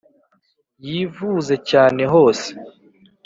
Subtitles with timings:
[0.87, 2.49] Yivuze cyane hose